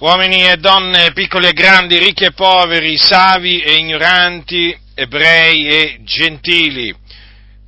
uomini 0.00 0.48
e 0.48 0.56
donne, 0.56 1.12
piccoli 1.12 1.48
e 1.48 1.52
grandi, 1.52 1.98
ricchi 1.98 2.24
e 2.24 2.32
poveri, 2.32 2.96
savi 2.96 3.60
e 3.60 3.74
ignoranti, 3.74 4.76
ebrei 4.94 5.66
e 5.66 5.98
gentili. 6.04 6.94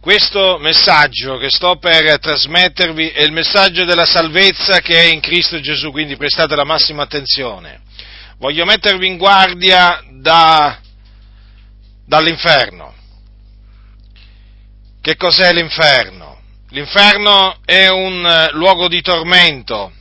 Questo 0.00 0.58
messaggio 0.58 1.36
che 1.36 1.50
sto 1.50 1.76
per 1.76 2.18
trasmettervi 2.18 3.08
è 3.10 3.22
il 3.22 3.32
messaggio 3.32 3.84
della 3.84 4.06
salvezza 4.06 4.80
che 4.80 4.98
è 4.98 5.12
in 5.12 5.20
Cristo 5.20 5.60
Gesù, 5.60 5.90
quindi 5.90 6.16
prestate 6.16 6.56
la 6.56 6.64
massima 6.64 7.02
attenzione. 7.02 7.82
Voglio 8.38 8.64
mettervi 8.64 9.06
in 9.06 9.18
guardia 9.18 10.02
da, 10.10 10.80
dall'inferno. 12.06 12.94
Che 15.02 15.16
cos'è 15.16 15.52
l'inferno? 15.52 16.40
L'inferno 16.70 17.58
è 17.66 17.88
un 17.88 18.48
luogo 18.52 18.88
di 18.88 19.02
tormento, 19.02 19.92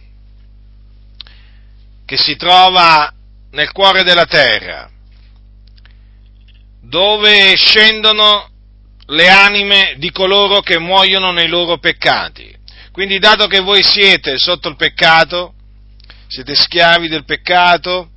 che 2.12 2.18
si 2.18 2.36
trova 2.36 3.10
nel 3.52 3.72
cuore 3.72 4.04
della 4.04 4.26
terra, 4.26 4.90
dove 6.82 7.56
scendono 7.56 8.50
le 9.06 9.30
anime 9.30 9.96
di 9.98 10.12
coloro 10.12 10.60
che 10.60 10.78
muoiono 10.78 11.32
nei 11.32 11.48
loro 11.48 11.78
peccati. 11.78 12.54
Quindi 12.92 13.18
dato 13.18 13.48
che 13.48 13.62
voi 13.62 13.82
siete 13.82 14.38
sotto 14.38 14.68
il 14.68 14.76
peccato, 14.76 15.54
siete 16.28 16.54
schiavi 16.54 17.08
del 17.08 17.24
peccato, 17.24 18.10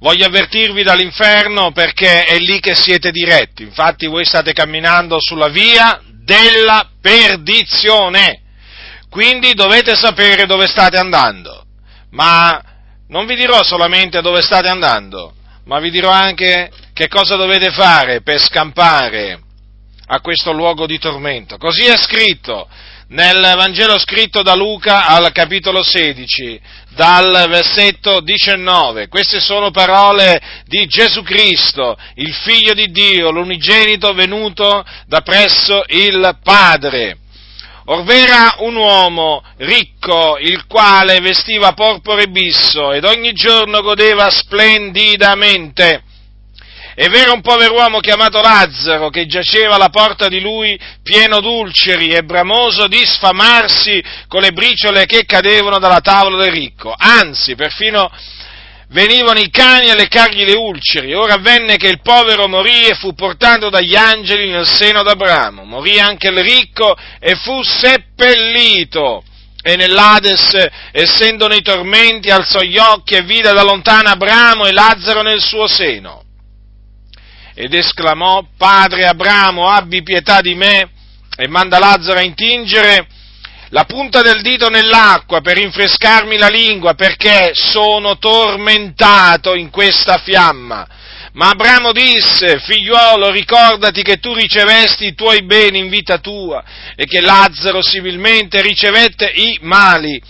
voglio 0.00 0.26
avvertirvi 0.26 0.82
dall'inferno 0.82 1.72
perché 1.72 2.26
è 2.26 2.36
lì 2.36 2.60
che 2.60 2.74
siete 2.74 3.10
diretti. 3.10 3.62
Infatti 3.62 4.06
voi 4.06 4.26
state 4.26 4.52
camminando 4.52 5.16
sulla 5.18 5.48
via 5.48 6.02
della 6.22 6.86
perdizione. 7.00 8.41
Quindi 9.12 9.52
dovete 9.52 9.94
sapere 9.94 10.46
dove 10.46 10.66
state 10.66 10.96
andando 10.96 11.62
ma 12.12 12.60
non 13.08 13.26
vi 13.26 13.36
dirò 13.36 13.62
solamente 13.62 14.20
dove 14.20 14.42
state 14.42 14.68
andando, 14.68 15.34
ma 15.66 15.78
vi 15.80 15.90
dirò 15.90 16.10
anche 16.10 16.70
che 16.92 17.08
cosa 17.08 17.36
dovete 17.36 17.70
fare 17.70 18.22
per 18.22 18.40
scampare 18.40 19.40
a 20.06 20.20
questo 20.20 20.52
luogo 20.52 20.86
di 20.86 20.98
tormento. 20.98 21.56
Così 21.56 21.86
è 21.86 21.96
scritto 21.96 22.68
nel 23.08 23.40
Vangelo 23.56 23.98
scritto 23.98 24.42
da 24.42 24.54
Luca 24.54 25.06
al 25.06 25.30
capitolo 25.32 25.82
16, 25.82 26.60
dal 26.94 27.46
versetto 27.48 28.20
19. 28.20 29.08
Queste 29.08 29.40
sono 29.40 29.70
parole 29.70 30.40
di 30.64 30.86
Gesù 30.86 31.22
Cristo, 31.22 31.96
il 32.14 32.32
Figlio 32.32 32.72
di 32.72 32.90
Dio, 32.90 33.30
l'unigenito 33.30 34.12
venuto 34.14 34.84
da 35.06 35.20
presso 35.20 35.82
il 35.88 36.38
Padre 36.42 37.18
Orvera 37.86 38.56
un 38.58 38.76
uomo 38.76 39.42
ricco, 39.56 40.38
il 40.38 40.66
quale 40.66 41.20
vestiva 41.20 41.72
porpore 41.72 42.28
bisso 42.28 42.92
ed 42.92 43.04
ogni 43.04 43.32
giorno 43.32 43.82
godeva 43.82 44.30
splendidamente. 44.30 46.04
E 46.94 47.08
v'era 47.08 47.32
un 47.32 47.40
pover'uomo 47.40 48.00
chiamato 48.00 48.40
Lazzaro 48.40 49.08
che 49.08 49.26
giaceva 49.26 49.76
alla 49.76 49.88
porta 49.88 50.28
di 50.28 50.40
lui 50.40 50.78
pieno 51.02 51.40
d'ulceri 51.40 52.10
e 52.10 52.22
bramoso 52.22 52.86
di 52.86 53.02
sfamarsi 53.04 54.02
con 54.28 54.42
le 54.42 54.52
briciole 54.52 55.06
che 55.06 55.24
cadevano 55.24 55.78
dalla 55.78 56.00
tavola 56.00 56.42
del 56.44 56.52
ricco. 56.52 56.94
Anzi, 56.96 57.54
perfino 57.54 58.10
venivano 58.92 59.40
i 59.40 59.50
cani 59.50 59.90
a 59.90 59.94
leccargli 59.94 60.44
le 60.44 60.54
ulceri. 60.54 61.14
Ora 61.14 61.34
avvenne 61.34 61.76
che 61.76 61.88
il 61.88 62.00
povero 62.00 62.46
morì 62.46 62.86
e 62.86 62.94
fu 62.94 63.14
portato 63.14 63.68
dagli 63.68 63.96
angeli 63.96 64.48
nel 64.48 64.66
seno 64.66 65.02
d'Abramo. 65.02 65.64
Morì 65.64 65.98
anche 65.98 66.28
il 66.28 66.38
ricco 66.38 66.96
e 67.18 67.34
fu 67.34 67.62
seppellito. 67.62 69.24
E 69.64 69.76
nell'Ades, 69.76 70.56
essendo 70.90 71.46
nei 71.46 71.62
tormenti, 71.62 72.30
alzò 72.30 72.60
gli 72.60 72.78
occhi 72.78 73.14
e 73.14 73.22
vide 73.22 73.52
da 73.52 73.62
lontano 73.62 74.08
Abramo 74.08 74.66
e 74.66 74.72
Lazzaro 74.72 75.22
nel 75.22 75.40
suo 75.40 75.66
seno. 75.68 76.24
Ed 77.54 77.72
esclamò, 77.72 78.44
Padre 78.56 79.06
Abramo, 79.06 79.68
abbi 79.68 80.02
pietà 80.02 80.40
di 80.40 80.54
me 80.54 80.90
e 81.36 81.48
manda 81.48 81.78
Lazzaro 81.78 82.18
a 82.18 82.22
intingere 82.22 83.06
la 83.72 83.84
punta 83.84 84.20
del 84.20 84.42
dito 84.42 84.68
nell'acqua 84.68 85.40
per 85.40 85.56
rinfrescarmi 85.56 86.36
la 86.36 86.48
lingua 86.48 86.92
perché 86.92 87.52
sono 87.54 88.18
tormentato 88.18 89.54
in 89.54 89.70
questa 89.70 90.18
fiamma. 90.18 90.86
Ma 91.34 91.48
Abramo 91.48 91.92
disse, 91.92 92.58
figliuolo, 92.60 93.30
ricordati 93.30 94.02
che 94.02 94.18
tu 94.18 94.34
ricevesti 94.34 95.06
i 95.06 95.14
tuoi 95.14 95.44
beni 95.44 95.78
in 95.78 95.88
vita 95.88 96.18
tua 96.18 96.62
e 96.94 97.06
che 97.06 97.22
Lazzaro 97.22 97.80
similmente 97.80 98.60
ricevette 98.60 99.32
i 99.34 99.58
mali 99.62 100.20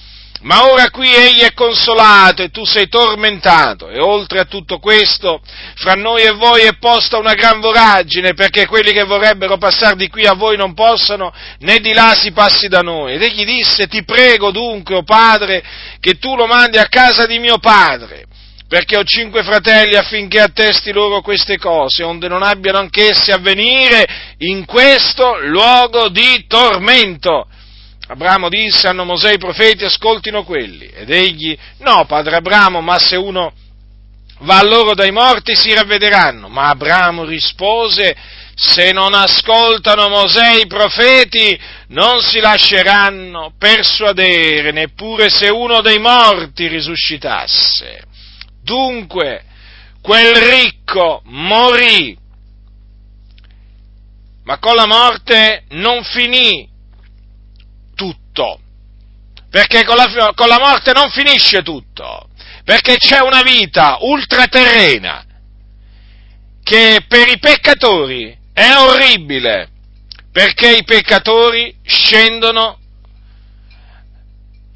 ma 0.43 0.71
ora 0.71 0.91
qui 0.91 1.13
egli 1.13 1.41
è 1.41 1.53
consolato 1.53 2.43
e 2.43 2.51
tu 2.51 2.65
sei 2.65 2.89
tormentato. 2.89 3.89
E 3.89 4.01
oltre 4.01 4.41
a 4.41 4.45
tutto 4.45 4.79
questo, 4.79 5.41
fra 5.77 5.95
noi 5.95 6.23
e 6.23 6.33
voi 6.33 6.63
è 6.63 6.77
posta 6.79 7.19
una 7.19 7.35
gran 7.35 7.61
voragine, 7.61 8.35
perché 8.35 8.67
quelli 8.67 8.93
che 8.93 9.05
vorrebbero 9.05 9.57
passare 9.57 9.97
di 9.97 10.09
qui 10.09 10.27
a 10.27 10.35
voi 10.35 10.57
non 10.57 10.75
possano, 10.75 11.33
né 11.61 11.79
di 11.79 11.93
là 11.93 12.15
si 12.17 12.33
passi 12.33 12.69
da 12.69 12.81
noi. 12.81 13.15
Ed 13.15 13.23
egli 13.23 13.45
disse, 13.45 13.87
ti 13.87 14.05
prego 14.05 14.51
dunque, 14.51 14.97
o 14.97 14.99
oh 14.99 15.05
padre, 15.05 15.63
che 16.01 16.19
tu 16.19 16.35
lo 16.35 16.47
mandi 16.47 16.79
a 16.79 16.89
casa 16.89 17.27
di 17.27 17.39
mio 17.39 17.59
padre 17.59 18.27
perché 18.73 18.97
ho 18.97 19.05
cinque 19.05 19.43
fratelli 19.43 19.97
affinché 19.97 20.41
attesti 20.41 20.93
loro 20.93 21.21
queste 21.21 21.59
cose, 21.59 22.05
onde 22.05 22.27
non 22.27 22.43
abbiano 22.43 22.79
anch'essi 22.79 23.31
a 23.31 23.37
venire 23.37 24.35
in 24.39 24.65
questo 24.65 25.41
luogo 25.43 26.09
di 26.09 26.47
tormento. 26.49 27.49
Abramo 28.13 28.51
disse, 28.51 28.89
hanno 28.89 29.07
Mosè 29.07 29.33
i 29.33 29.39
profeti, 29.39 29.85
ascoltino 29.85 30.45
quelli. 30.45 30.87
Ed 30.87 31.11
egli, 31.11 31.57
no, 31.79 32.05
padre 32.05 32.37
Abramo, 32.37 32.83
ma 32.83 32.99
se 32.99 33.17
uno 33.17 33.55
va 34.41 34.63
loro 34.63 34.95
dai 34.95 35.11
morti 35.11 35.57
si 35.57 35.73
ravvederanno. 35.73 36.49
Ma 36.49 36.69
Abramo 36.69 37.25
rispose, 37.25 38.15
se 38.55 38.93
non 38.93 39.15
ascoltano 39.15 40.11
Mosè 40.11 40.61
i 40.61 40.67
profeti, 40.67 41.59
non 41.89 42.21
si 42.21 42.39
lasceranno 42.39 43.55
persuadere, 43.57 44.73
neppure 44.73 45.31
se 45.31 45.49
uno 45.49 45.81
dei 45.81 45.99
morti 45.99 46.67
risuscitasse. 46.69 48.03
Dunque, 48.63 49.43
quel 50.03 50.37
ricco 50.37 51.23
morì, 51.25 52.15
ma 54.45 54.59
con 54.59 54.75
la 54.75 54.87
morte 54.87 55.65
non 55.71 56.05
finì 56.05 56.69
perché 59.53 59.85
con 59.85 59.97
la, 59.97 60.33
con 60.35 60.49
la 60.49 60.59
morte 60.59 60.93
non 60.93 61.11
finisce 61.11 61.61
tutto, 61.61 62.31
perché 62.65 62.97
c'è 62.97 63.21
una 63.21 63.43
vita 63.43 63.99
ultraterrena 64.01 65.27
che 66.63 67.05
per 67.07 67.29
i 67.29 67.39
peccatori 67.39 68.35
è 68.55 68.75
orribile, 68.75 69.69
perché 70.33 70.75
i 70.75 70.85
peccatori 70.85 71.77
scendono 71.85 72.79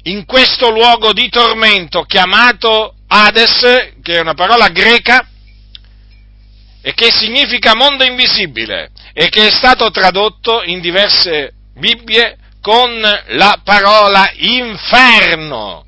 in 0.03 0.25
questo 0.25 0.69
luogo 0.69 1.11
di 1.11 1.27
tormento 1.29 2.03
chiamato 2.03 2.97
Hades, 3.07 3.93
che 4.03 4.17
è 4.17 4.19
una 4.19 4.35
parola 4.35 4.67
greca, 4.69 5.27
e 6.83 6.93
che 6.93 7.11
significa 7.11 7.73
mondo 7.73 8.03
invisibile, 8.03 8.91
e 9.11 9.29
che 9.29 9.47
è 9.47 9.51
stato 9.51 9.89
tradotto 9.89 10.61
in 10.61 10.81
diverse 10.81 11.53
Bibbie 11.73 12.37
con 12.67 12.99
la 12.99 13.61
parola 13.63 14.29
inferno, 14.35 15.85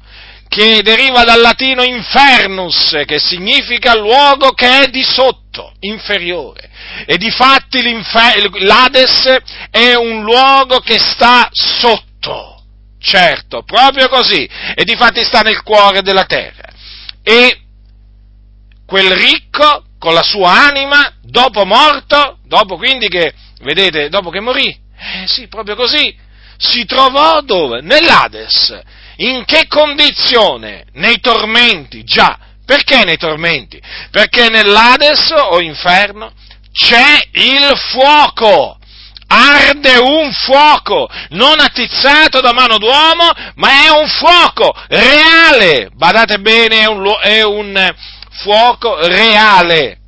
che 0.47 0.81
deriva 0.81 1.25
dal 1.25 1.41
latino 1.41 1.83
infernus, 1.83 3.01
che 3.05 3.19
significa 3.19 3.97
luogo 3.97 4.51
che 4.51 4.83
è 4.83 4.87
di 4.87 5.03
sotto, 5.03 5.73
inferiore. 5.81 6.69
E 7.05 7.17
di 7.17 7.29
fatti 7.31 7.81
l'Ades 7.81 9.41
è 9.69 9.93
un 9.95 10.23
luogo 10.23 10.79
che 10.79 10.97
sta 10.99 11.49
sotto, 11.51 12.63
certo, 12.97 13.63
proprio 13.63 14.07
così, 14.07 14.49
e 14.73 14.85
di 14.85 14.95
fatti 14.95 15.21
sta 15.25 15.41
nel 15.41 15.61
cuore 15.63 16.01
della 16.01 16.23
terra. 16.23 16.69
E 17.21 17.59
quel 18.85 19.11
ricco, 19.17 19.83
con 19.99 20.13
la 20.13 20.23
sua 20.23 20.65
anima, 20.65 21.13
dopo 21.23 21.65
morto, 21.65 22.37
dopo 22.45 22.77
quindi 22.77 23.09
che, 23.09 23.33
vedete, 23.63 24.07
dopo 24.07 24.29
che 24.29 24.39
morì, 24.39 24.69
eh 24.69 25.27
sì, 25.27 25.49
proprio 25.49 25.75
così, 25.75 26.27
si 26.59 26.85
trovò 26.85 27.41
dove? 27.41 27.81
Nell'Ades. 27.81 28.77
In 29.17 29.45
che 29.45 29.65
condizione? 29.67 30.85
Nei 30.93 31.19
tormenti, 31.19 32.03
già. 32.03 32.37
Perché 32.65 33.03
nei 33.05 33.17
tormenti? 33.17 33.81
Perché 34.11 34.49
nell'Ades 34.49 35.31
o 35.31 35.59
inferno 35.61 36.31
c'è 36.71 37.19
il 37.31 37.73
fuoco. 37.91 38.77
Arde 39.31 39.97
un 39.97 40.31
fuoco, 40.33 41.07
non 41.29 41.59
attizzato 41.59 42.41
da 42.41 42.51
mano 42.51 42.79
d'uomo, 42.79 43.31
ma 43.55 43.85
è 43.85 43.89
un 43.89 44.07
fuoco 44.07 44.73
reale. 44.87 45.89
Badate 45.93 46.39
bene, 46.39 46.79
è 46.79 46.87
un, 46.87 47.15
è 47.21 47.43
un 47.43 47.95
fuoco 48.41 49.05
reale. 49.07 49.98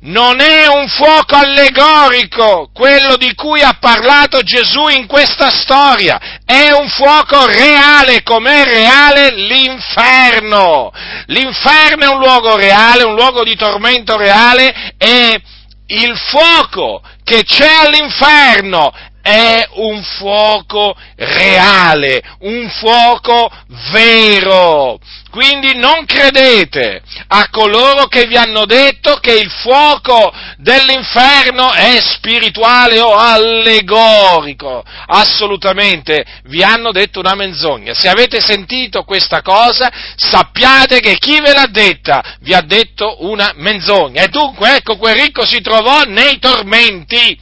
Non 0.00 0.40
è 0.40 0.66
un 0.68 0.86
fuoco 0.88 1.34
allegorico 1.34 2.70
quello 2.72 3.16
di 3.16 3.34
cui 3.34 3.62
ha 3.62 3.76
parlato 3.80 4.42
Gesù 4.42 4.86
in 4.88 5.06
questa 5.06 5.50
storia, 5.50 6.40
è 6.44 6.70
un 6.70 6.88
fuoco 6.88 7.46
reale, 7.46 8.22
com'è 8.22 8.64
reale 8.64 9.30
l'inferno. 9.34 10.92
L'inferno 11.26 12.04
è 12.04 12.08
un 12.08 12.18
luogo 12.18 12.56
reale, 12.56 13.02
un 13.02 13.14
luogo 13.14 13.42
di 13.42 13.56
tormento 13.56 14.16
reale 14.16 14.94
e 14.96 15.42
il 15.86 16.16
fuoco 16.16 17.02
che 17.24 17.42
c'è 17.44 17.68
all'inferno 17.84 18.92
è 19.20 19.66
un 19.74 20.02
fuoco 20.02 20.96
reale, 21.16 22.22
un 22.40 22.70
fuoco 22.70 23.50
vero. 23.90 24.98
Quindi 25.38 25.76
non 25.76 26.04
credete 26.04 27.00
a 27.28 27.48
coloro 27.48 28.06
che 28.06 28.26
vi 28.26 28.36
hanno 28.36 28.66
detto 28.66 29.18
che 29.20 29.34
il 29.34 29.48
fuoco 29.48 30.34
dell'inferno 30.56 31.70
è 31.70 32.00
spirituale 32.00 32.98
o 32.98 33.14
allegorico. 33.14 34.82
Assolutamente, 35.06 36.24
vi 36.46 36.64
hanno 36.64 36.90
detto 36.90 37.20
una 37.20 37.36
menzogna. 37.36 37.94
Se 37.94 38.08
avete 38.08 38.40
sentito 38.40 39.04
questa 39.04 39.40
cosa, 39.40 39.88
sappiate 40.16 40.98
che 40.98 41.16
chi 41.18 41.40
ve 41.40 41.52
l'ha 41.52 41.68
detta 41.70 42.20
vi 42.40 42.52
ha 42.52 42.62
detto 42.62 43.24
una 43.24 43.52
menzogna. 43.54 44.24
E 44.24 44.26
dunque, 44.26 44.78
ecco, 44.78 44.96
quel 44.96 45.14
ricco 45.14 45.46
si 45.46 45.60
trovò 45.60 46.02
nei 46.02 46.40
tormenti 46.40 47.38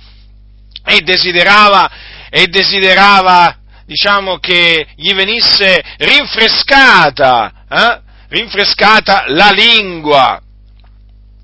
e 0.85 1.01
desiderava, 1.01 1.91
e 2.29 2.47
desiderava 2.49 3.57
diciamo 3.87 4.37
che 4.37 4.87
gli 4.97 5.15
venisse 5.15 5.83
rinfrescata, 5.97 7.56
eh? 7.69 8.01
rinfrescata 8.29 9.25
la 9.29 9.51
lingua, 9.51 10.41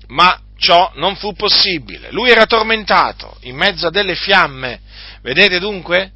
ma 0.07 0.39
ciò 0.57 0.91
non 0.95 1.15
fu 1.15 1.33
possibile. 1.33 2.11
Lui 2.11 2.29
era 2.29 2.45
tormentato 2.45 3.37
in 3.41 3.55
mezzo 3.55 3.87
a 3.87 3.91
delle 3.91 4.15
fiamme. 4.15 4.79
Vedete 5.21 5.59
dunque? 5.59 6.11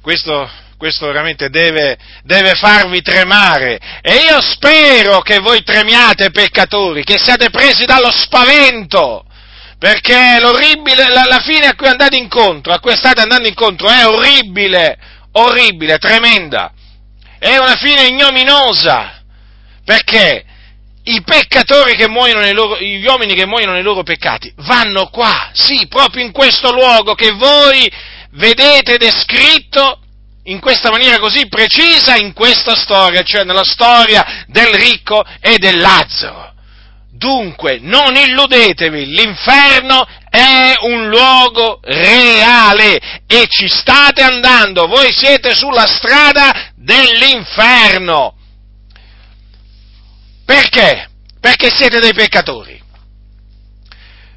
Questo, 0.00 0.48
questo 0.76 1.06
veramente 1.06 1.50
deve, 1.50 1.98
deve, 2.22 2.54
farvi 2.54 3.02
tremare. 3.02 3.78
E 4.00 4.14
io 4.28 4.40
spero 4.40 5.20
che 5.20 5.38
voi 5.38 5.62
tremiate 5.62 6.30
peccatori, 6.30 7.04
che 7.04 7.18
siate 7.18 7.50
presi 7.50 7.84
dallo 7.84 8.10
spavento 8.10 9.24
perché 9.78 10.38
l'orribile, 10.40 11.08
la, 11.08 11.22
la 11.24 11.38
fine 11.38 11.68
a 11.68 11.76
cui 11.76 11.86
andate 11.86 12.16
incontro, 12.16 12.72
a 12.72 12.80
cui 12.80 12.96
state 12.96 13.20
andando 13.20 13.46
incontro, 13.46 13.88
è 13.88 14.04
orribile, 14.06 14.98
orribile, 15.32 15.98
tremenda. 15.98 16.72
È 17.38 17.56
una 17.56 17.76
fine 17.76 18.06
ignominosa. 18.06 19.22
Perché? 19.84 20.44
I 21.04 21.22
peccatori 21.22 21.96
che 21.96 22.08
muoiono 22.08 22.40
nei 22.40 22.52
loro, 22.52 22.78
gli 22.78 23.06
uomini 23.06 23.34
che 23.34 23.46
muoiono 23.46 23.72
nei 23.72 23.82
loro 23.82 24.02
peccati 24.02 24.52
vanno 24.56 25.08
qua, 25.08 25.50
sì, 25.54 25.86
proprio 25.88 26.22
in 26.22 26.32
questo 26.32 26.70
luogo 26.70 27.14
che 27.14 27.30
voi 27.32 27.90
vedete 28.32 28.98
descritto 28.98 30.00
in 30.44 30.60
questa 30.60 30.90
maniera 30.90 31.18
così 31.18 31.48
precisa 31.48 32.16
in 32.16 32.34
questa 32.34 32.74
storia, 32.76 33.22
cioè 33.22 33.44
nella 33.44 33.64
storia 33.64 34.44
del 34.48 34.74
ricco 34.74 35.24
e 35.40 35.56
del 35.56 35.78
Lazzaro. 35.78 36.54
Dunque, 37.18 37.80
non 37.80 38.14
illudetevi, 38.14 39.06
l'inferno 39.06 40.06
è 40.30 40.74
un 40.82 41.08
luogo 41.08 41.80
reale 41.82 43.24
e 43.26 43.46
ci 43.48 43.66
state 43.66 44.22
andando, 44.22 44.86
voi 44.86 45.12
siete 45.12 45.52
sulla 45.56 45.84
strada 45.86 46.70
dell'inferno. 46.76 48.36
Perché? 50.44 51.08
Perché 51.40 51.74
siete 51.74 51.98
dei 51.98 52.14
peccatori, 52.14 52.80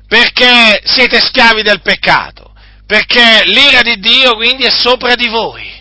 perché 0.07 0.81
siete 0.83 1.19
schiavi 1.19 1.61
del 1.61 1.81
peccato, 1.81 2.51
perché 2.87 3.43
l'ira 3.45 3.83
di 3.83 3.99
Dio 3.99 4.33
quindi 4.33 4.63
è 4.63 4.71
sopra 4.71 5.13
di 5.13 5.27
voi, 5.27 5.71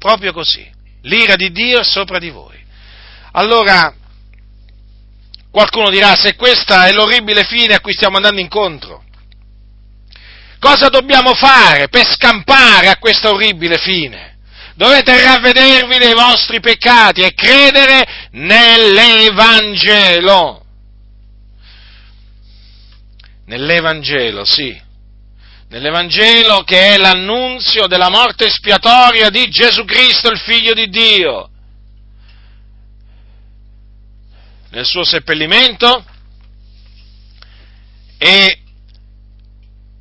proprio 0.00 0.32
così, 0.32 0.68
l'ira 1.02 1.36
di 1.36 1.52
Dio 1.52 1.78
è 1.78 1.84
sopra 1.84 2.18
di 2.18 2.30
voi. 2.30 2.60
Allora, 3.34 3.94
Qualcuno 5.52 5.88
dirà 5.90 6.16
se 6.16 6.34
questa 6.34 6.86
è 6.86 6.92
l'orribile 6.92 7.44
fine 7.44 7.74
a 7.74 7.80
cui 7.80 7.92
stiamo 7.92 8.16
andando 8.16 8.40
incontro. 8.40 9.04
Cosa 10.58 10.88
dobbiamo 10.88 11.34
fare 11.34 11.88
per 11.88 12.06
scampare 12.06 12.88
a 12.88 12.96
questa 12.96 13.28
orribile 13.28 13.76
fine? 13.76 14.38
Dovete 14.74 15.22
ravvedervi 15.22 15.98
dei 15.98 16.14
vostri 16.14 16.60
peccati 16.60 17.20
e 17.20 17.34
credere 17.34 18.30
nell'Evangelo. 18.30 20.64
Nell'Evangelo, 23.44 24.46
sì. 24.46 24.74
Nell'Evangelo 25.68 26.62
che 26.62 26.94
è 26.94 26.96
l'annunzio 26.96 27.86
della 27.86 28.08
morte 28.08 28.46
espiatoria 28.46 29.28
di 29.28 29.50
Gesù 29.50 29.84
Cristo, 29.84 30.30
il 30.30 30.38
Figlio 30.38 30.72
di 30.72 30.88
Dio 30.88 31.51
nel 34.72 34.86
suo 34.86 35.04
seppellimento 35.04 36.04
e 38.18 38.58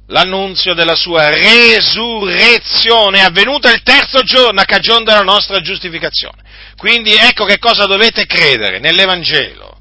l'annunzio 0.07 0.73
della 0.73 0.95
sua 0.95 1.29
resurrezione 1.29 3.21
avvenuta 3.21 3.71
il 3.71 3.81
terzo 3.83 4.23
giorno 4.23 4.61
a 4.61 4.65
cagione 4.65 5.03
della 5.03 5.23
nostra 5.23 5.59
giustificazione. 5.59 6.41
Quindi 6.77 7.13
ecco 7.13 7.45
che 7.45 7.57
cosa 7.59 7.85
dovete 7.85 8.25
credere 8.25 8.79
nell'Evangelo. 8.79 9.79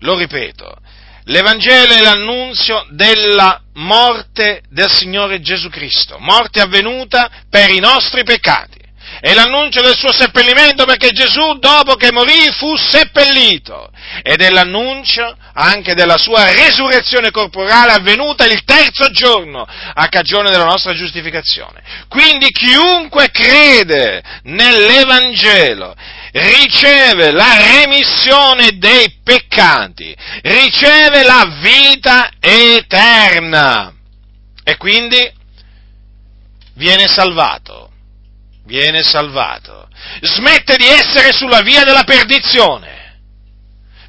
Lo 0.00 0.16
ripeto, 0.16 0.76
l'Evangelo 1.24 1.94
è 1.94 2.00
l'annunzio 2.00 2.86
della 2.90 3.62
morte 3.74 4.62
del 4.68 4.90
Signore 4.90 5.40
Gesù 5.40 5.68
Cristo, 5.68 6.18
morte 6.18 6.60
avvenuta 6.60 7.30
per 7.48 7.70
i 7.70 7.78
nostri 7.78 8.24
peccati 8.24 8.85
è 9.20 9.32
l'annuncio 9.34 9.80
del 9.80 9.96
suo 9.96 10.12
seppellimento 10.12 10.84
perché 10.84 11.10
Gesù 11.10 11.58
dopo 11.58 11.94
che 11.94 12.12
morì 12.12 12.50
fu 12.52 12.76
seppellito. 12.76 13.90
Ed 14.22 14.40
è 14.40 14.50
l'annuncio 14.50 15.36
anche 15.54 15.94
della 15.94 16.18
sua 16.18 16.52
resurrezione 16.52 17.30
corporale 17.30 17.92
avvenuta 17.92 18.44
il 18.44 18.62
terzo 18.64 19.10
giorno 19.10 19.66
a 19.66 20.08
cagione 20.08 20.50
della 20.50 20.64
nostra 20.64 20.94
giustificazione. 20.94 21.82
Quindi 22.08 22.50
chiunque 22.50 23.30
crede 23.30 24.22
nell'Evangelo 24.44 25.94
riceve 26.32 27.30
la 27.30 27.56
remissione 27.56 28.76
dei 28.76 29.18
peccati, 29.22 30.14
riceve 30.42 31.22
la 31.22 31.56
vita 31.60 32.30
eterna. 32.40 33.92
E 34.62 34.76
quindi 34.76 35.32
viene 36.74 37.06
salvato 37.06 37.85
viene 38.66 39.02
salvato, 39.02 39.88
smette 40.20 40.76
di 40.76 40.86
essere 40.86 41.32
sulla 41.32 41.62
via 41.62 41.84
della 41.84 42.04
perdizione, 42.04 43.20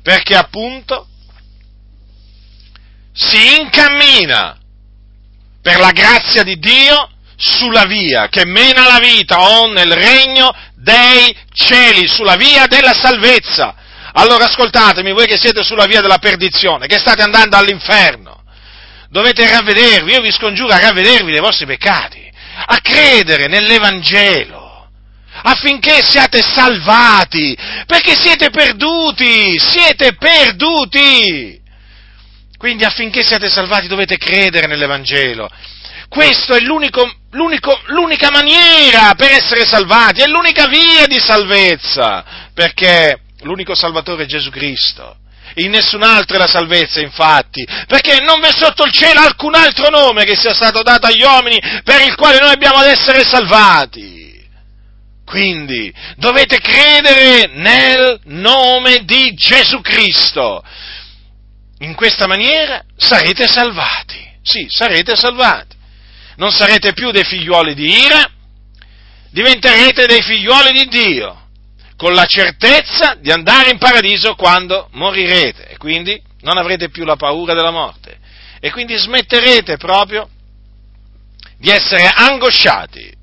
perché 0.02 0.36
appunto 0.36 1.08
si 3.14 3.60
incammina 3.60 4.58
per 5.62 5.80
la 5.80 5.92
grazia 5.92 6.44
di 6.44 6.58
Dio 6.60 7.12
sulla 7.36 7.86
via 7.86 8.30
che 8.30 8.46
mena 8.46 8.88
la 8.88 9.00
vita 9.00 9.40
o 9.40 9.72
nel 9.72 9.92
regno 9.92 10.54
dei 10.76 11.36
cieli, 11.54 12.08
sulla 12.08 12.36
via 12.36 12.66
della 12.68 12.94
salvezza. 12.94 13.76
Allora 14.14 14.46
ascoltatemi, 14.46 15.12
voi 15.12 15.28
che 15.28 15.38
siete 15.38 15.64
sulla 15.64 15.86
via 15.86 16.02
della 16.02 16.18
perdizione, 16.18 16.88
che 16.88 16.98
state 16.98 17.22
andando 17.22 17.56
all'inferno, 17.56 18.44
dovete 19.10 19.48
ravvedervi, 19.48 20.14
io 20.14 20.22
vi 20.22 20.32
scongiuro 20.32 20.74
a 20.74 20.80
ravvedervi 20.80 21.32
dei 21.32 21.42
vostri 21.42 21.68
peccati 21.68 22.27
a 22.70 22.80
credere 22.82 23.48
nell'Evangelo, 23.48 24.88
affinché 25.44 26.04
siate 26.04 26.42
salvati, 26.42 27.56
perché 27.86 28.16
siete 28.16 28.50
perduti, 28.50 29.58
siete 29.58 30.16
perduti. 30.16 31.62
Quindi 32.58 32.84
affinché 32.84 33.24
siate 33.24 33.50
salvati 33.50 33.88
dovete 33.88 34.18
credere 34.18 34.68
nell'Evangelo. 34.68 35.50
Questa 36.10 36.56
è 36.56 36.60
l'unico, 36.62 37.10
l'unico, 37.32 37.80
l'unica 37.88 38.32
maniera 38.32 39.14
per 39.16 39.32
essere 39.32 39.66
salvati, 39.66 40.22
è 40.22 40.28
l'unica 40.28 40.68
via 40.68 41.06
di 41.06 41.20
salvezza, 41.20 42.26
perché 42.54 43.20
l'unico 43.42 43.76
Salvatore 43.76 44.24
è 44.24 44.26
Gesù 44.26 44.50
Cristo 44.50 45.18
in 45.56 45.72
nessun 45.72 46.04
altro 46.04 46.36
è 46.36 46.40
la 46.40 46.48
salvezza, 46.48 47.00
infatti, 47.00 47.66
perché 47.88 48.20
non 48.22 48.40
v'è 48.40 48.52
sotto 48.52 48.84
il 48.84 48.92
cielo 48.92 49.22
alcun 49.22 49.56
altro 49.56 49.90
nome 49.90 50.24
che 50.24 50.36
sia 50.36 50.54
stato 50.54 50.84
dato 50.84 51.08
agli 51.08 51.24
uomini 51.24 51.60
per 51.84 52.02
il 52.02 52.16
quale 52.16 52.40
noi 52.40 52.52
abbiamo 52.52 52.78
ad 52.78 52.88
essere 52.88 53.24
salvati. 53.24 54.16
Quindi 55.26 55.94
dovete 56.16 56.60
credere 56.60 57.50
nel 57.54 58.22
nome 58.26 59.04
di 59.04 59.34
Gesù 59.34 59.82
Cristo. 59.82 60.64
In 61.80 61.96
questa 61.96 62.28
maniera 62.28 62.84
sarete 62.96 63.46
salvati. 63.48 64.26
Sì, 64.42 64.68
sarete 64.70 65.16
salvati. 65.18 65.76
Non 66.38 66.52
sarete 66.52 66.94
più 66.94 67.12
dei 67.12 67.26
figliuoli 67.26 67.74
di 67.74 68.06
ira, 68.06 68.30
diventerete 69.32 70.06
dei 70.06 70.22
figliuoli 70.22 70.72
di 70.72 70.88
Dio 70.88 71.47
con 71.98 72.14
la 72.14 72.26
certezza 72.26 73.16
di 73.16 73.32
andare 73.32 73.72
in 73.72 73.80
paradiso 73.80 74.36
quando 74.36 74.88
morirete. 74.94 75.68
E 75.68 75.78
quindi 75.78 76.22
non 76.42 76.58
avrete 76.58 76.90
più 76.90 77.04
la 77.04 77.16
paura 77.18 77.54
della 77.54 77.72
morte 77.72 78.20
e 78.60 78.72
quindi 78.72 78.96
smetterete 78.96 79.78
proprio 79.78 80.30
di 81.58 81.70
essere 81.70 82.08
angosciati 82.08 83.16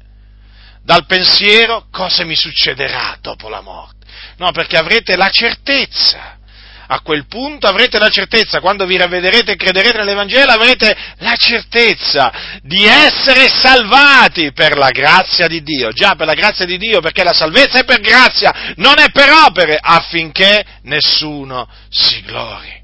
dal 0.83 1.07
pensiero 1.07 1.87
cosa 1.91 2.25
mi 2.25 2.35
succederà 2.35 3.17
dopo 3.21 3.49
la 3.49 3.61
morte. 3.61 4.05
No, 4.37 4.51
perché 4.53 4.77
avrete 4.77 5.17
la 5.17 5.31
certezza 5.31 6.39
a 6.87 7.01
quel 7.01 7.27
punto 7.27 7.67
avrete 7.67 7.99
la 7.99 8.09
certezza, 8.09 8.61
quando 8.61 8.87
vi 8.87 8.97
ravvederete 8.97 9.53
e 9.53 9.57
crederete 9.57 9.99
nell'Evangelo, 9.99 10.53
avrete 10.53 10.97
la 11.19 11.35
certezza 11.37 12.33
di 12.63 12.85
essere 12.85 13.49
salvati 13.49 14.53
per 14.53 14.77
la 14.77 14.91
grazia 14.91 15.47
di 15.47 15.63
Dio. 15.63 15.91
Già, 15.93 16.15
per 16.15 16.27
la 16.27 16.35
grazia 16.35 16.65
di 16.65 16.77
Dio, 16.79 17.01
perché 17.01 17.25
la 17.25 17.33
salvezza 17.33 17.81
è 17.81 17.85
per 17.85 18.01
grazia, 18.01 18.75
non 18.77 18.99
è 18.99 19.11
per 19.11 19.31
opere, 19.31 19.79
affinché 19.81 20.65
nessuno 20.83 21.69
si 21.89 22.23
glori. 22.23 22.83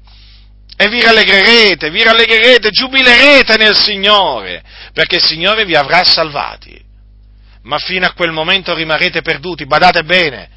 E 0.75 0.89
vi 0.89 1.01
rallegrerete, 1.01 1.91
vi 1.91 2.01
rallegrerete, 2.01 2.71
giubilerete 2.71 3.55
nel 3.57 3.77
Signore, 3.77 4.63
perché 4.93 5.17
il 5.17 5.23
Signore 5.23 5.63
vi 5.63 5.75
avrà 5.75 6.03
salvati. 6.03 6.79
Ma 7.63 7.77
fino 7.77 8.07
a 8.07 8.13
quel 8.13 8.31
momento 8.31 8.73
rimarrete 8.73 9.21
perduti, 9.21 9.67
badate 9.67 10.03
bene, 10.03 10.49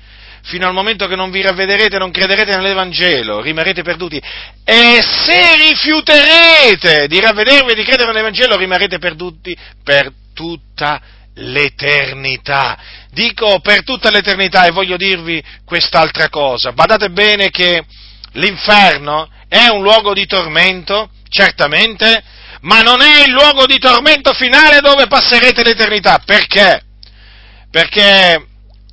fino 0.44 0.66
al 0.66 0.74
momento 0.74 1.06
che 1.06 1.16
non 1.16 1.30
vi 1.30 1.40
ravvederete 1.40 1.98
non 1.98 2.10
crederete 2.10 2.54
nell'Evangelo, 2.56 3.40
rimarrete 3.40 3.82
perduti. 3.82 4.20
E 4.64 5.00
se 5.02 5.56
rifiuterete 5.56 7.06
di 7.06 7.20
ravvedervi 7.20 7.72
e 7.72 7.74
di 7.74 7.84
credere 7.84 8.10
nell'Evangelo, 8.10 8.56
rimarrete 8.56 8.98
perduti 8.98 9.56
per 9.82 10.12
tutta 10.34 11.00
l'eternità. 11.36 12.78
Dico 13.10 13.60
per 13.60 13.84
tutta 13.84 14.10
l'eternità 14.10 14.66
e 14.66 14.70
voglio 14.70 14.96
dirvi 14.96 15.42
quest'altra 15.64 16.28
cosa. 16.28 16.72
Badate 16.72 17.10
bene 17.10 17.50
che 17.50 17.84
l'inferno 18.32 19.30
è 19.48 19.68
un 19.68 19.82
luogo 19.82 20.12
di 20.12 20.26
tormento, 20.26 21.10
certamente, 21.28 22.22
ma 22.62 22.80
non 22.80 23.00
è 23.00 23.24
il 23.24 23.30
luogo 23.30 23.66
di 23.66 23.78
tormento 23.78 24.32
finale 24.32 24.80
dove 24.80 25.06
passerete 25.06 25.62
l'eternità. 25.62 26.22
Perché? 26.24 26.82
Perché 27.70 28.46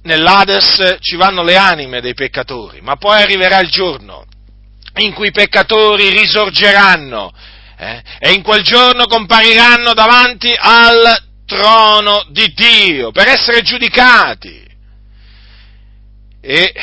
nell'Ades 0.03 0.98
ci 1.00 1.15
vanno 1.15 1.43
le 1.43 1.55
anime 1.55 2.01
dei 2.01 2.13
peccatori, 2.13 2.81
ma 2.81 2.96
poi 2.96 3.22
arriverà 3.22 3.60
il 3.60 3.70
giorno 3.70 4.25
in 4.96 5.13
cui 5.13 5.27
i 5.27 5.31
peccatori 5.31 6.10
risorgeranno 6.10 7.31
eh, 7.77 8.01
e 8.20 8.31
in 8.31 8.41
quel 8.41 8.62
giorno 8.62 9.05
compariranno 9.05 9.93
davanti 9.93 10.53
al 10.58 11.29
trono 11.46 12.25
di 12.29 12.53
Dio 12.53 13.12
per 13.12 13.27
essere 13.27 13.62
giudicati. 13.62 14.70
E 16.41 16.74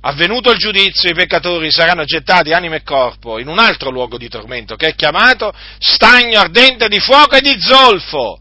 avvenuto 0.00 0.50
il 0.50 0.58
giudizio, 0.58 1.10
i 1.10 1.14
peccatori 1.14 1.70
saranno 1.70 2.04
gettati 2.04 2.52
anima 2.52 2.76
e 2.76 2.82
corpo 2.82 3.38
in 3.38 3.48
un 3.48 3.58
altro 3.58 3.90
luogo 3.90 4.18
di 4.18 4.28
tormento 4.28 4.76
che 4.76 4.88
è 4.88 4.94
chiamato 4.94 5.52
stagno 5.78 6.38
ardente 6.38 6.88
di 6.88 7.00
fuoco 7.00 7.36
e 7.36 7.40
di 7.40 7.56
zolfo 7.58 8.38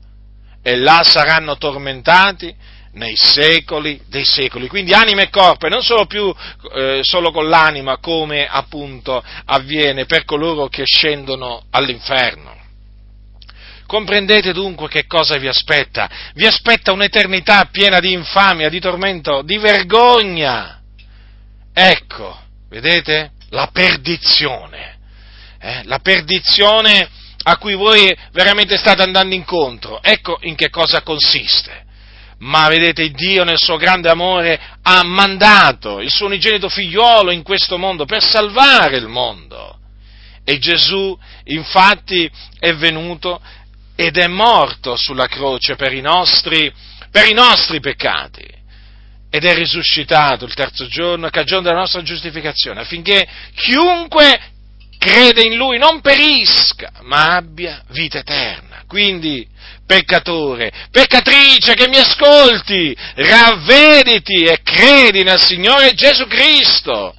e 0.62 0.76
là 0.76 1.02
saranno 1.04 1.58
tormentati 1.58 2.54
nei 2.94 3.16
secoli 3.16 4.02
dei 4.08 4.26
secoli. 4.26 4.68
Quindi 4.68 4.94
anima 4.94 5.22
e 5.22 5.30
corpo, 5.30 5.66
e 5.66 5.70
non 5.70 5.84
solo 5.84 6.06
più 6.06 6.34
eh, 6.76 7.00
solo 7.04 7.32
con 7.32 7.48
l'anima, 7.48 7.98
come 7.98 8.48
appunto 8.48 9.24
avviene 9.46 10.06
per 10.06 10.26
coloro 10.26 10.68
che 10.68 10.84
scendono 10.86 11.66
all'inferno. 11.72 12.62
Comprendete 13.86 14.54
dunque 14.54 14.88
che 14.88 15.06
cosa 15.06 15.38
vi 15.38 15.48
aspetta? 15.48 16.10
Vi 16.34 16.46
aspetta 16.46 16.92
un'eternità 16.92 17.66
piena 17.66 18.00
di 18.00 18.12
infamia, 18.12 18.70
di 18.70 18.80
tormento, 18.80 19.42
di 19.44 19.58
vergogna. 19.58 20.82
Ecco, 21.74 22.40
vedete? 22.70 23.32
La 23.50 23.70
perdizione. 23.72 24.98
Eh? 25.60 25.82
La 25.84 26.00
perdizione 26.00 27.08
a 27.46 27.58
cui 27.58 27.76
voi 27.76 28.16
veramente 28.32 28.78
state 28.78 29.02
andando 29.02 29.36
incontro. 29.36 30.02
Ecco 30.02 30.38
in 30.42 30.56
che 30.56 30.70
cosa 30.70 31.02
consiste 31.02 31.84
ma 32.44 32.68
vedete 32.68 33.10
Dio 33.12 33.44
nel 33.44 33.58
suo 33.58 33.78
grande 33.78 34.10
amore 34.10 34.60
ha 34.82 35.04
mandato 35.04 36.00
il 36.00 36.10
suo 36.10 36.26
unigenito 36.26 36.68
figliuolo 36.68 37.32
in 37.32 37.42
questo 37.42 37.78
mondo 37.78 38.06
per 38.06 38.22
salvare 38.22 38.98
il 38.98 39.08
mondo. 39.08 39.80
E 40.44 40.58
Gesù 40.60 41.18
infatti 41.46 42.30
è 42.60 42.74
venuto 42.76 43.42
ed 43.96 44.18
è 44.18 44.28
morto 44.28 44.98
sulla 44.98 45.28
croce 45.28 45.76
per 45.76 45.94
i 45.94 46.02
nostri, 46.02 46.72
per 47.10 47.30
i 47.30 47.34
nostri 47.34 47.80
peccati 47.80 48.46
ed 49.30 49.46
è 49.46 49.54
risuscitato 49.56 50.44
il 50.46 50.54
terzo 50.54 50.86
giorno 50.88 51.30
cagione 51.30 51.64
della 51.64 51.80
nostra 51.80 52.04
giustificazione 52.04 52.82
affinché 52.82 53.26
chiunque 53.56 54.52
crede 54.98 55.44
in 55.44 55.56
lui 55.56 55.78
non 55.78 56.02
perisca 56.02 56.92
ma 57.04 57.36
abbia 57.36 57.84
vita 57.90 58.20
eterna. 58.20 58.73
Quindi 58.94 59.48
peccatore, 59.88 60.72
peccatrice 60.92 61.74
che 61.74 61.88
mi 61.88 61.98
ascolti, 61.98 62.96
ravvediti 63.16 64.44
e 64.44 64.62
credi 64.62 65.24
nel 65.24 65.40
Signore 65.40 65.96
Gesù 65.96 66.28
Cristo 66.28 67.16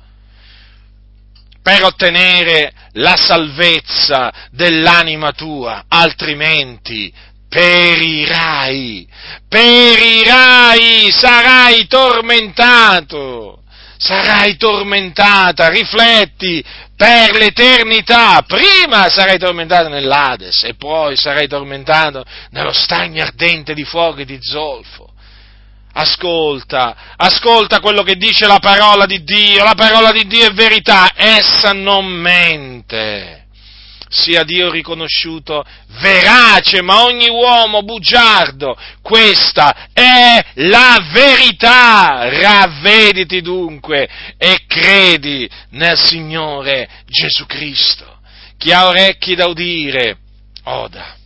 per 1.61 1.83
ottenere 1.83 2.73
la 2.93 3.17
salvezza 3.17 4.33
dell'anima 4.53 5.33
tua, 5.33 5.87
altrimenti 5.89 7.13
perirai, 7.49 9.09
perirai, 9.49 11.11
sarai 11.11 11.89
tormentato, 11.89 13.65
sarai 13.97 14.57
tormentata, 14.57 15.71
rifletti, 15.71 16.65
per 16.97 17.33
l'eternità. 17.33 18.43
Prima 18.47 19.09
sarai 19.09 19.39
tormentato 19.39 19.89
nell'Ades 19.89 20.65
e 20.65 20.75
poi 20.75 21.17
sarai 21.17 21.49
tormentato 21.49 22.25
nello 22.51 22.73
stagno 22.73 23.23
ardente 23.23 23.75
di 23.75 23.85
fuoco 23.85 24.21
e 24.21 24.25
di 24.25 24.39
zolfo. 24.41 25.13
Ascolta, 25.97 27.15
ascolta 27.17 27.79
quello 27.79 28.03
che 28.03 28.17
dice 28.17 28.47
la 28.47 28.59
parola 28.59 29.07
di 29.07 29.23
Dio, 29.23 29.63
la 29.63 29.75
parola 29.77 30.11
di 30.11 30.27
Dio 30.27 30.47
è 30.47 30.53
verità, 30.53 31.13
essa 31.15 31.73
non 31.73 32.07
mente 32.07 33.44
sia 34.15 34.45
Dio 34.45 34.71
riconosciuto 34.71 35.65
verace, 36.01 36.81
ma 36.83 37.05
ogni 37.05 37.29
uomo 37.29 37.83
bugiardo. 37.83 38.77
Questa 39.03 39.89
è 39.93 40.43
la 40.55 41.09
verità. 41.13 42.29
Ravvediti 42.29 43.41
dunque 43.41 44.09
e 44.39 44.65
credi 44.67 45.51
nel 45.71 45.99
Signore 45.99 46.89
Gesù 47.07 47.45
Cristo. 47.47 48.21
Chi 48.57 48.73
ha 48.73 48.87
orecchi 48.87 49.35
da 49.35 49.47
udire, 49.47 50.17
oda. 50.65 51.17